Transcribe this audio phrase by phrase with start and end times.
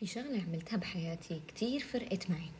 [0.00, 2.50] في شغلة عملتها بحياتي كتير فرقت معي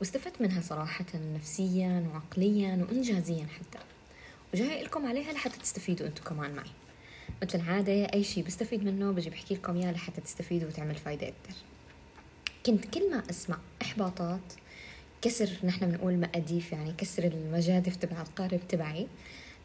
[0.00, 3.78] واستفدت منها صراحة نفسيا وعقليا وإنجازيا حتى
[4.54, 6.70] وجاي لكم عليها لحتى تستفيدوا أنتم كمان معي.
[7.42, 11.56] مثل العادة أي شيء بستفيد منه بجي بحكي لكم إياه لحتى تستفيدوا وتعمل فايدة أكثر
[12.66, 14.52] كنت كل ما أسمع إحباطات
[15.22, 19.06] كسر نحن بنقول مقاديف يعني كسر المجادف تبع القارب تبعي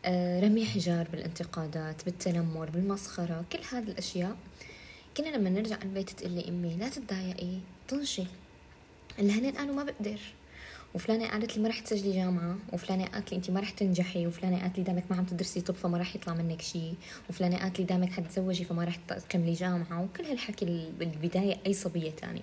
[0.05, 4.37] آه، رمي حجار بالانتقادات بالتنمر بالمسخرة كل هذه الأشياء
[5.17, 7.57] كنا لما نرجع البيت تقول لي أمي لا تتضايقي
[7.89, 8.23] طنشي
[9.19, 10.19] اللي هن قالوا ما بقدر.
[10.95, 14.61] وفلانة قالت لي ما رح تسجلي جامعة وفلانة قالت لي انت ما رح تنجحي وفلانة
[14.61, 16.95] قالت لي دامك ما عم تدرسي طب فما رح يطلع منك شيء
[17.29, 20.03] وفلانة قالت لي دامك حتتزوجي فما رح تكملي جامعة.
[20.03, 22.41] وكل هالحكي بالبداية أي صبية تانية.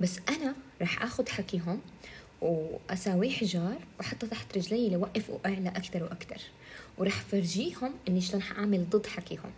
[0.00, 1.80] بس أنا رح أخذ حكيهم
[2.40, 6.40] وأساويه حجار وحطه تحت رجلي لوقف وأعلى أكثر وأكثر.
[6.98, 9.50] ورح فرجيهم إني شلون حأعمل ضد حكيهم.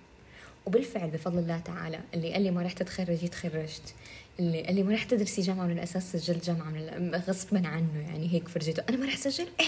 [0.66, 3.94] وبالفعل بفضل الله تعالى اللي قال لي ما رح تتخرجي تخرجت.
[4.40, 8.32] اللي قال لي ما رح تدرسي جامعة من الأساس سجلت جامعة من غصبا عنه يعني
[8.32, 8.82] هيك فرجيته.
[8.88, 9.66] أنا ما رح سجل؟ إيه!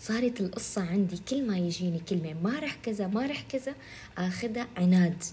[0.00, 3.74] صارت القصة عندي كل ما يجيني كلمة ما رح كذا ما رح كذا
[4.18, 5.24] آخذها عناد.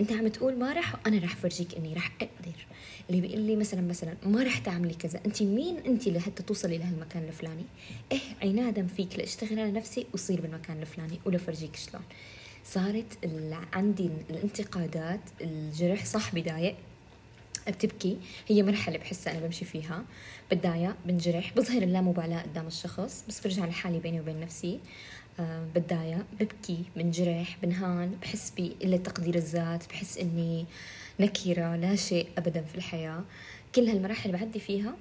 [0.00, 2.66] أنت عم تقول ما رح وأنا رح فرجيك إني رح أقدر.
[3.10, 5.20] اللي بيقول لي مثلا مثلا ما رح تعملي كذا.
[5.26, 7.64] أنت مين أنت لحتى توصلي لهالمكان الفلاني؟
[8.12, 8.20] إيه!
[8.42, 12.02] عنادا فيك لأشتغل على نفسي وصير بالمكان الفلاني ولفرجيك شلون.
[12.74, 13.18] صارت
[13.72, 16.74] عندي الانتقادات الجرح صح بداية
[17.68, 18.18] بتبكي.
[18.48, 20.04] هي مرحلة بحسها أنا بمشي فيها.
[20.52, 24.80] بتضايق بنجرح بظهر اللامبالاة قدام الشخص بس برجع لحالي بيني وبين نفسي.
[25.40, 30.66] آه بتضايق ببكي بنجرح بنهان بحس بقلة تقدير الذات بحس إني
[31.20, 33.24] نكرة لا شيء أبدا في الحياة.
[33.74, 34.94] كل هالمراحل بعدي فيها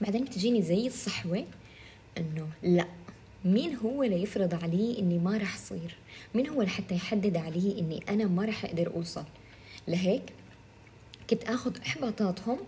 [0.00, 1.44] بعدين بتجيني زي الصحوة
[2.18, 2.86] إنه لا.
[3.46, 5.96] مين هو اللي يفرض علي إني ما رح صير
[6.34, 9.24] مين هو لحتى يحدد علي إني أنا ما رح أقدر أوصل؟
[9.88, 10.22] لهيك
[11.30, 12.58] كنت آخذ إحباطاتهم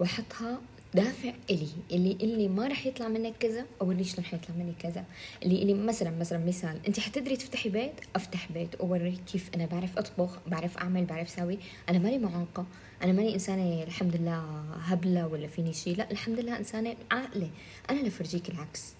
[0.00, 0.60] وأحطها
[0.94, 5.04] دافع إلي اللي اللي ما رح يطلع منك كذا أو اللي شلون حيطلع مني كذا؟
[5.42, 9.98] اللي اللي مثلا مثلا مثال أنت حتقدري تفتحي بيت؟ أفتح بيت أوريك كيف أنا بعرف
[9.98, 11.58] أطبخ بعرف أعمل بعرف سوي
[11.88, 12.66] أنا ماني معاقة.
[13.02, 17.50] أنا ماني إنسانة الحمد لله هبلة ولا فيني شيء لا الحمد لله إنسانة عاقلة.
[17.90, 18.97] أنا لفرجيك العكس.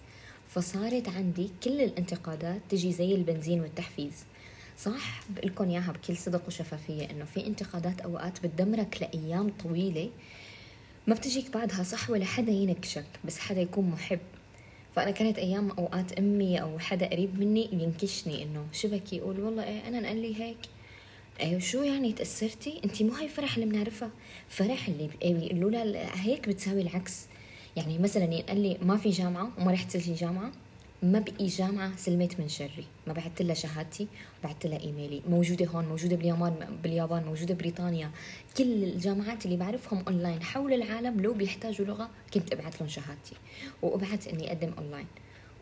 [0.49, 4.13] فصارت عندي كل الانتقادات تجي زي البنزين والتحفيز.
[4.77, 10.09] صح؟ بقلكم إياها بكل صدق وشفافية إنه في انتقادات أوقات بتدمرك لأيام طويلة.
[11.07, 14.19] ما بتجيك بعدها صح ولا حدا ينكشك بس حدا يكون محب.
[14.95, 19.87] فأنا كانت أيام أوقات أمي أو حدا قريب مني ينكشني إنه شبكي يقول والله إيه
[19.87, 20.57] أنا انقال لي هيك.
[21.41, 24.11] أيوه شو يعني تأثرتي؟ انت مو هاي فرح اللي بنعرفها.
[24.49, 27.25] فرح اللي بيقولوا لها هيك بتساوي العكس.
[27.79, 30.51] يعني مثلا ينقال لي ما في جامعة وما رح تسجلي جامعة
[31.03, 32.85] ما بقي جامعة سلمت من شري.
[33.07, 34.07] ما بعثت لها شهادتي
[34.43, 35.21] بعثت لها إيميلي.
[35.29, 36.53] موجودة هون موجودة باليابان
[36.83, 38.11] باليابان موجودة بريطانيا.
[38.57, 43.35] كل الجامعات اللي بعرفهم اونلاين حول العالم لو بيحتاجوا لغة كنت أبعث لهم شهادتي
[43.81, 45.07] وأبعث إني أقدم اونلاين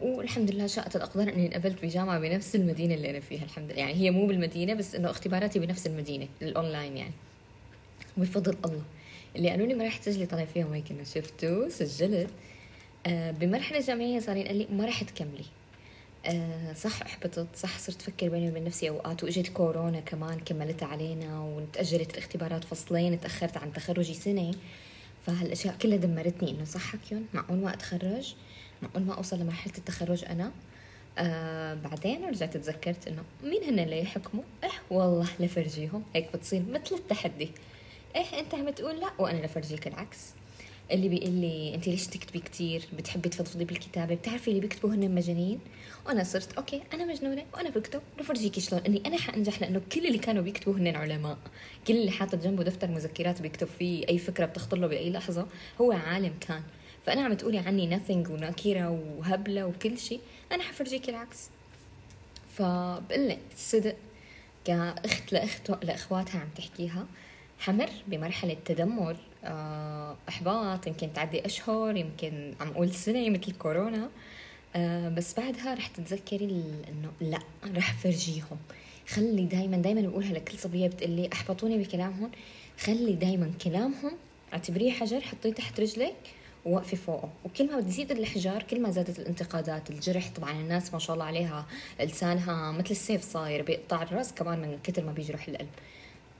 [0.01, 3.79] والحمد لله شاءت الأقدار إني انقبلت بجامعة بنفس المدينة اللي أنا فيها الحمد لله.
[3.79, 7.13] يعني هي مو بالمدينة بس إنه اختباراتي بنفس المدينة الاونلاين يعني.
[8.17, 8.81] وبفضل الله.
[9.37, 12.29] اللي قالوا لي ما راح تسجلي طلع فيهم هيك انه شفتوا؟ سجلت.
[13.07, 15.45] آه بمرحلة جامعية صار قال لي ما راح تكملي.
[16.25, 21.39] آه صح احبطت صح صرت أفكر بيني وبين نفسي أوقات وإجت كورونا كمان كملتها علينا
[21.39, 24.51] وتأجلت الاختبارات فصلين تأخرت عن تخرجي سنة.
[25.25, 28.35] فهالأشياء كلها دمرتني إنه صح حكيون معقول ما أتخرج؟
[28.81, 30.51] معقول ما أوصل لمرحلة التخرج أنا؟
[31.17, 36.03] آه بعدين رجعت تذكرت إنه مين هن اللي يحكموا؟ آه والله لفرجيهم.
[36.15, 37.49] هيك بتصير مثل التحدي.
[38.17, 40.17] إيه أنت عم تقول لا وأنا لفرجيك العكس.
[40.91, 45.59] اللي بيقول لي أنت ليش تكتبي كتير؟ بتحبي تفضفضي بالكتابة؟ بتعرفي اللي بيكتبوا هن مجانين؟
[46.05, 48.01] وأنا صرت أوكي أنا مجنونة وأنا بكتب.
[48.19, 51.37] بفرجيكي شلون؟ إني أنا حأنجح لأنه كل اللي كانوا بيكتبوا هن علماء.
[51.87, 55.47] كل اللي حاطط جنبه دفتر مذكرات بيكتب فيه أي فكرة بتخطر له بأي لحظة
[55.81, 56.63] هو عالم كان.
[57.05, 60.19] فأنا عم تقولي عني nothing وناكيرة وهبلة وكل شيء
[60.51, 61.49] أنا حفرجيكي العكس.
[62.57, 63.95] فبقول لك صدق
[64.65, 67.05] كاخت لأخت لأخواتها عم تحكيها.
[67.59, 74.09] حمر بمرحلة تدمر آه، إحباط يمكن تعدي أشهر يمكن عم أقول سنة مثل كورونا.
[74.75, 77.39] آه، بس بعدها رح تتذكري إنه لا
[77.75, 78.57] رح فرجيهم.
[79.07, 82.31] خلي دايما دايما بقولها لكل صبية بتقلي أحبطوني بكلامهم.
[82.79, 84.11] خلي دايما كلامهم
[84.53, 86.15] اعتبريه حجر حطيه تحت رجلك
[86.65, 87.29] ووقفي فوقه.
[87.45, 91.65] وكل ما بتزيد الحجار كل ما زادت الانتقادات الجرح طبعا الناس ما شاء الله عليها
[91.99, 95.69] لسانها مثل السيف صاير بيقطع الرأس كمان من كثر ما بيجرح القلب.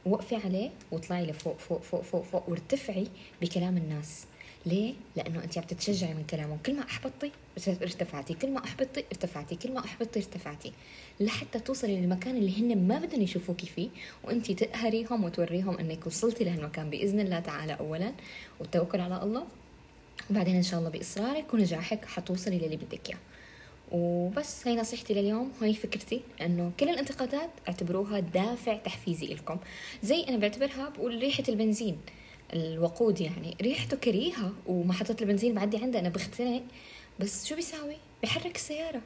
[0.07, 3.07] وقفي عليه واطلعي لفوق فوق فوق فوق فوق وارتفعي
[3.42, 4.25] بكلام الناس.
[4.65, 6.57] ليه؟ لأنه أنت عم تتشجعي من كلامهم.
[6.65, 7.31] كل ما أحبطتي
[7.68, 10.71] ارتفعتي كل ما أحبطتي ارتفعتي كل ما أحبطتي ارتفعتي
[11.19, 13.89] لحتى توصلي للمكان اللي هن ما بدهم يشوفوكي فيه
[14.24, 18.13] وأنت تقهريهم وتوريهم أنك وصلتي لهالمكان بإذن الله تعالى أولا.
[18.59, 19.44] والتوكل على الله.
[20.30, 23.18] وبعدين إن شاء الله بإصرارك ونجاحك حتوصلي للي بدك إياه.
[23.92, 29.57] وبس هي نصيحتي لليوم وهي فكرتي إنه كل الانتقادات اعتبروها دافع تحفيزي لكم.
[30.04, 31.98] زي أنا بعتبرها بقول ريحة البنزين
[32.54, 36.63] الوقود يعني ريحته كريهة ومحطة البنزين بعدي عندها أنا بختنق
[37.19, 39.01] بس شو بيساوي؟ بحرك السيارة.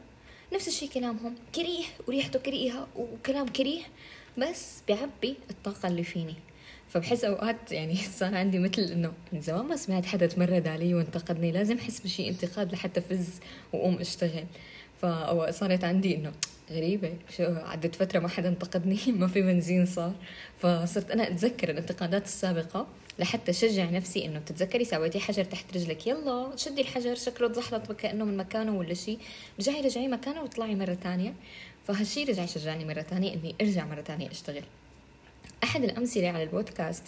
[0.54, 3.82] نفس الشيء كلامهم كريه وريحته كريهة وكلام كريه
[4.38, 6.36] بس بيعبي الطاقة اللي فيني.
[6.92, 11.52] فبحس أوقات يعني صار عندي مثل إنه من زمان ما سمعت حدا تمرد علي وانتقدني
[11.52, 13.30] لازم أحس بشيء انتقاد لحتى فز
[13.74, 14.46] وأقوم أشتغل.
[15.02, 16.32] فصارت عندي إنه
[16.72, 20.14] غريبة شو عدت فترة ما حدا انتقدني ما في بنزين صار.
[20.60, 22.88] فصرت أنا أتذكر الانتقادات السابقة
[23.20, 28.26] لحتى شجع نفسي إنه بتتذكري سويتي حجر تحت رجلك يلا شدي الحجر شكله تزحلط كانه
[28.26, 29.20] من مكانه ولا شيء
[29.60, 31.34] رجعي رجعي مكانه وطلعي مرة ثانية.
[31.88, 34.64] فهالشيء رجع شجعني مرة ثانية إني أرجع مرة ثانية أشتغل.
[35.64, 37.04] أحد الأمثلة على البودكاست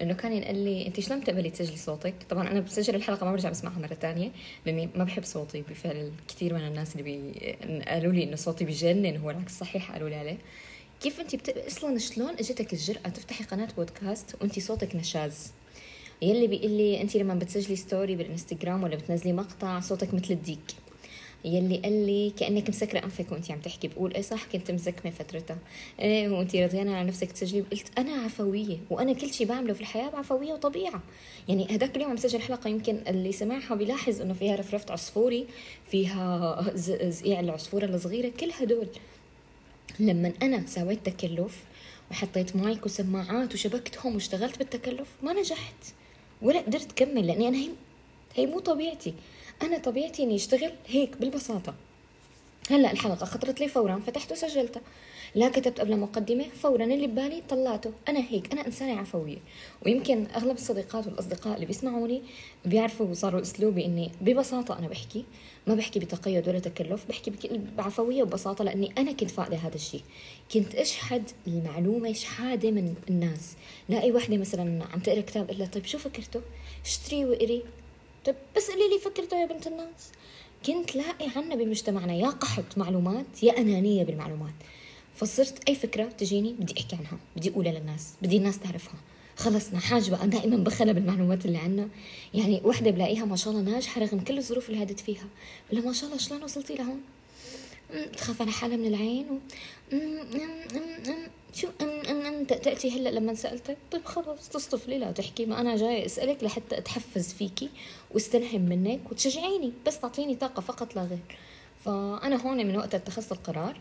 [0.00, 3.50] إنه كان ينقل لي أنت شلون بتقبلي تسجلي صوتك؟ طبعا أنا بسجل الحلقة ما برجع
[3.50, 4.30] بسمعها مرة ثانية
[4.66, 7.82] لأني ما بحب صوتي بفعل كثير من الناس اللي بي...
[7.88, 10.38] قالوا لي إنه صوتي بجنن هو العكس صحيح قالوا لي عليه.
[11.00, 11.48] كيف أنت بت...
[11.48, 15.52] أصلا شلون إجتك الجرأة تفتحي قناة بودكاست وأنت صوتك نشاز؟
[16.22, 20.58] يلي بيقول لي أنت لما بتسجلي story بالإنستغرام ولا بتنزلي مقطع صوتك مثل الديك.
[21.44, 23.88] يلي قال لي كأنك مسكرة أنفك وانت عم تحكي.
[23.88, 25.58] بقول إيه صح كنت مسكرته فترتها.
[26.00, 30.08] إيه وانت رضيانة على نفسك تسجلي؟ قلت أنا عفوية وأنا كل شيء بعمله في الحياة
[30.08, 31.02] بعفوية وطبيعة.
[31.48, 35.46] يعني هذاك اليوم عم سجل حلقة يمكن اللي سمعها بيلاحظ إنه فيها رفرفه عصفوري
[35.90, 36.64] فيها
[37.10, 38.88] زقيع العصفورة الصغيرة كل هدول.
[40.00, 41.64] لما أنا سويت تكلف
[42.10, 45.74] وحطيت مايك وسماعات وشبكتهم واشتغلت بالتكلف ما نجحت.
[46.42, 47.68] ولا قدرت كمل لأني أنا هي
[48.34, 49.14] هي مو طبيعتي.
[49.62, 51.74] أنا طبيعتي إني أشتغل هيك بالبساطة.
[52.70, 54.82] هلأ الحلقة خطرت لي فورا فتحت وسجلتها.
[55.34, 57.92] لا كتبت قبل مقدمة فورا اللي ببالي طلعته.
[58.08, 59.38] أنا هيك أنا إنسانة عفوية.
[59.86, 62.22] ويمكن أغلب الصديقات والأصدقاء اللي بيسمعوني
[62.64, 65.24] بيعرفوا وصاروا أسلوبي إني ببساطة أنا بحكي.
[65.66, 67.32] ما بحكي بتقيد ولا تكلف بحكي
[67.76, 70.02] بعفوية وببساطة لأني أنا كنت فاقدة هذا الشيء.
[70.54, 73.52] كنت أشحد المعلومة شحادة من الناس.
[73.88, 76.40] لا أي وحدة مثلا عم تقرأ كتاب إلا طيب شو فكرته؟
[76.84, 77.62] اشتري وقري
[78.24, 80.12] طيب بس قولي لي فكرته يا بنت الناس.
[80.66, 84.54] كنت لاقي عنا بمجتمعنا يا قحط معلومات يا أنانية بالمعلومات.
[85.16, 88.94] فصرت أي فكرة تجيني بدي أحكي عنها بدي أقولها للناس بدي الناس تعرفها.
[89.36, 91.88] خلصنا حاجبة أنا دائما بخلى بالمعلومات اللي عنا.
[92.34, 95.26] يعني وحدة بلاقيها ما شاء الله ناجحة رغم كل الظروف اللي هادت فيها.
[95.72, 97.00] بلا ما شاء الله شلون وصلتي لهون؟
[98.16, 99.38] تخاف على حالها من العين و...
[101.54, 101.68] شو
[102.48, 103.76] تأتي هلأ لما سألتك.
[103.90, 107.70] طيب خلص تصطفلي لا تحكي ما أنا جاي أسألك لحتى أتحفز فيكي
[108.10, 111.38] واستلهم منك وتشجعيني بس تعطيني طاقة فقط لا غير.
[111.84, 113.80] فأنا هون من وقت اتخذت القرار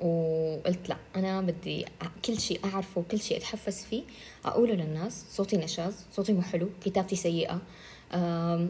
[0.00, 1.86] وقلت لا أنا بدي
[2.24, 4.02] كل شيء أعرفه وكل شيء أتحفز فيه
[4.44, 7.60] أقوله للناس صوتي نشاز صوتي مو حلو كتابتي سيئة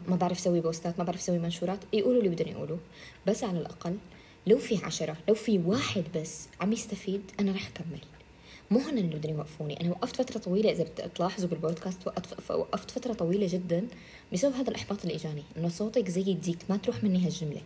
[0.08, 2.78] ما بعرف أسوي بوستات ما بعرف أسوي منشورات يقولوا اللي بدهم يقولوا.
[3.26, 3.96] بس على الأقل
[4.46, 8.00] لو في عشرة لو في واحد بس عم يستفيد أنا رح أكمل.
[8.70, 12.06] مو هن اللي بدهم يوقفوني أنا وقفت فترة طويلة إذا بتلاحظوا بالبودكاست
[12.50, 13.88] وقفت فترة طويلة جدا
[14.32, 17.62] بسبب هذا الإحباط اللي إجاني إنه صوتك زي الديك ما تروح مني هالجملة.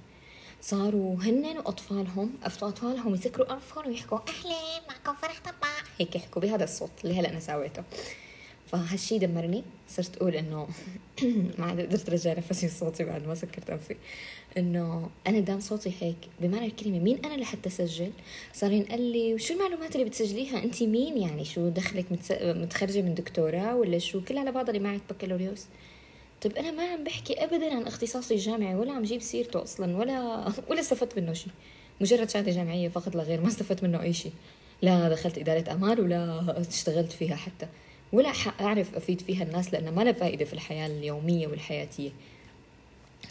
[0.60, 6.90] صاروا هن وأطفالهم أطفالهم يسكروا أنفهم ويحكوا أهلا معكم فرخ طبع هيك يحكوا بهذا الصوت
[7.04, 7.82] اللي هلأ أنا سويته
[8.72, 9.62] فهالشي دمرني.
[9.88, 10.68] صرت أقول إنه
[11.58, 13.96] ما عاد قدرت أرجع نفسي صوتي بعد ما سكرت أنفي.
[14.58, 18.10] إنه أنا دام صوتي هيك بمعنى الكلمة مين أنا لحتى أسجل؟
[18.52, 22.06] صار ينقال لي وشو المعلومات اللي بتسجليها؟ أنت مين يعني؟ شو دخلك
[22.42, 25.66] متخرجة من دكتوراه ولا شو؟ كل على بعض اللي معك بكالوريوس.
[26.42, 30.44] طيب أنا ما عم بحكي ابدا عن اختصاصي الجامعي ولا عم جيب سيرته أصلا ولا
[30.70, 31.52] ولا استفدت منه شيء
[32.00, 34.32] مجرد شهادة جامعية فقط لا غير ما استفدت منه أي شيء
[34.82, 37.68] لا دخلت إدارة أعمال ولا اشتغلت فيها حتى.
[38.12, 42.10] ولا أعرف أفيد فيها الناس لانها ما لها فائدة في الحياة اليومية والحياتية.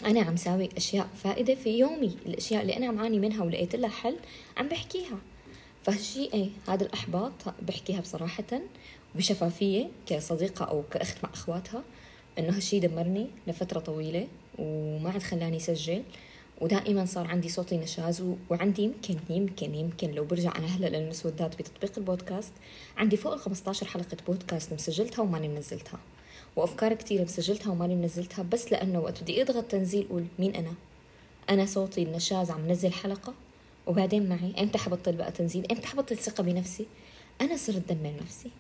[0.06, 3.90] أنا عم ساوي أشياء فائدة في يومي الأشياء اللي أنا عم عاني منها ولقيت لها
[3.90, 4.16] حل
[4.58, 5.18] عم بحكيها.
[5.84, 8.62] فهالشيء إيه هذا الأحباط بحكيها بصراحة
[9.16, 11.84] بشفافية كصديقة أو كأخت مع أخواتها
[12.40, 14.28] إنه هالشي دمرني لفترة طويلة
[14.60, 16.04] وما عاد خلاني اسجل
[16.62, 21.92] ودائما صار عندي صوتي نشاز وعندي يمكن يمكن يمكن لو برجع أنا هلأ للمسودات بتطبيق
[21.98, 22.54] البودكاست
[22.98, 26.00] عندي فوق ال 15 حلقة بودكاست مسجلتها وماني منزلتها.
[26.56, 30.74] وأفكار كثيرة مسجلتها وماني منزلتها بس لأنه وقت بدي أضغط تنزيل قول مين أنا؟
[31.50, 33.34] أنا صوتي النشاز عم نزل حلقة
[33.88, 36.86] وبعدين معي إمتى حبطل بقى تنزيل؟ إمتى حبطل ثقة بنفسي؟
[37.42, 38.52] أنا صرت دمر نفسي.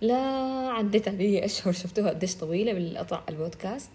[0.00, 0.16] لا
[0.68, 3.90] عدت علي أشهر شفتوها قديش طويلة بالقطع البودكاست.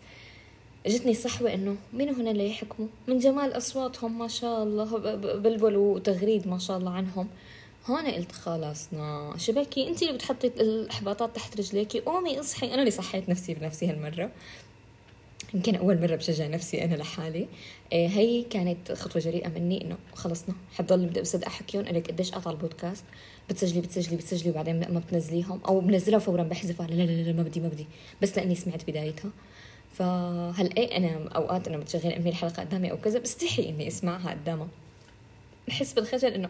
[0.85, 6.47] اجتني صحوة إنه مين هنا اللي يحكموا؟ من جمال أصواتهم ما شاء الله بلبل وتغريد
[6.47, 7.27] ما شاء الله عنهم.
[7.85, 8.89] هون قلت خلاص
[9.38, 12.00] شبكي انت اللي بتحطي الإحباطات تحت رجليكي.
[12.00, 12.67] قومي اصحي.
[12.67, 14.31] أنا اللي صحيت نفسي بنفسي هالمرة.
[15.53, 17.47] يمكن أول مرة بشجع نفسي أنا لحالي.
[17.91, 22.51] إيه هي كانت خطوة جريئة مني إنه خلصنا حضل نبدا بصدق أحكيهم لك قديش قطع
[22.51, 23.03] البودكاست
[23.50, 27.59] بتسجلي بتسجلي بتسجلي وبعدين ما بتنزليهم أو بنزلها فورا بحذفها لا لا لا ما بدي
[27.59, 27.88] ما بدي.
[28.21, 29.31] بس لأني سمعت بدايتها.
[29.93, 34.67] فهل إيه أنا أوقات أنا بتشغل أمي الحلقة قدامي أو كذا بستحي إني أسمعها قدامها.
[35.67, 36.50] بحس بالخجل إنه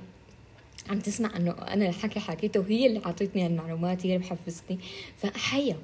[0.89, 4.79] عم تسمع إنه أنا الحكي حكيته وهي اللي عطتني هالمعلومات هي اللي محفزتني
[5.17, 5.77] فحيا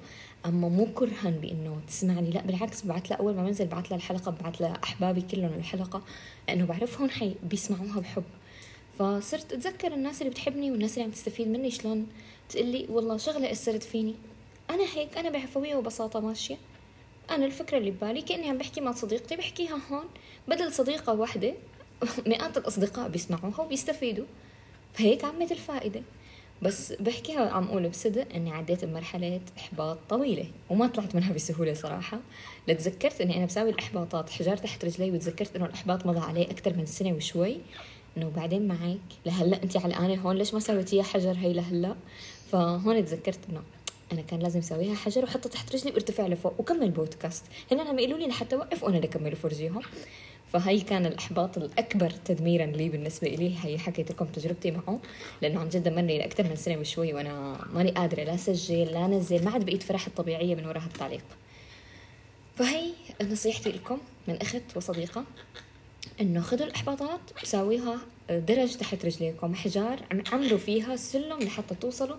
[0.46, 4.32] أما مو كرها بإنه تسمعني لا بالعكس بعت لها أول ما بنزل بعت لها الحلقة
[4.44, 6.02] بعت لها أحبابي كلهم الحلقة
[6.48, 8.24] لأنه بعرفهم حي بيسمعوها بحب.
[9.00, 12.08] فصرت أتذكر الناس اللي بتحبني والناس اللي عم تستفيد مني شلون
[12.50, 14.16] تقلي والله شغلة أثرت فيني.
[14.70, 16.58] أنا هيك أنا بعفويه وبساطة ماشية.
[17.30, 20.06] أنا الفكرة اللي ببالي كأني عم بحكي مع صديقتي بحكيها هون.
[20.48, 21.54] بدل صديقة واحدة
[22.28, 24.26] مئات الأصدقاء بيسمعوها وبيستفيدوا.
[24.94, 26.02] فهيك عمت الفائدة.
[26.62, 32.20] بس بحكيها عم أقول بصدق إني عديت بمرحلة إحباط طويلة وما طلعت منها بسهولة صراحة.
[32.68, 36.86] لتذكرت إني أنا بساوي الإحباطات حجار تحت رجلي وتذكرت إنه الإحباط مضى عليه أكثر من
[36.86, 37.58] سنة وشوي.
[38.18, 41.96] إنه بعدين معك لهلأ انت علقانه هون ليش ما سويتيها حجر هي لهلأ؟
[42.52, 43.62] فهون تذكرت إنه
[44.12, 47.46] أنا كان لازم أسويها حجر واحطها تحت رجلي وارتفع لفوق وكمل بودكاست.
[47.72, 49.82] هن عم يقولوا لي لحتى أوقف وأنا اللي اكمل وفرجيهم
[50.54, 55.00] فهي كان الأحباط الأكبر تدميرا لي بالنسبة لي هي حكيت لكم تجربتي معه
[55.42, 59.46] لأنه عن جد دمرني لأكثر من سنة وشوي وأنا ماني قادرة لا سجل لا نزل
[59.46, 61.24] ما عاد بقيت فرح الطبيعيه من وراء هالتعليق.
[62.56, 63.98] فهي نصيحتي لكم
[64.28, 65.24] من أخت وصديقة.
[66.22, 70.00] إنه خذوا الإحباطات وساويها درج تحت رجليكم حجار
[70.32, 72.18] عملوا فيها سلم لحتى توصلوا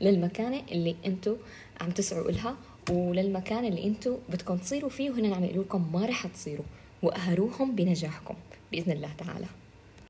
[0.00, 1.36] للمكانة اللي أنتم
[1.80, 2.56] عم تسعوا لها
[2.90, 6.64] وللمكان اللي أنتم بدكم تصيروا فيه وهنا عم يقولوا لكم ما رح تصيروا
[7.02, 8.34] وأهروهم بنجاحكم
[8.72, 9.46] بإذن الله تعالى.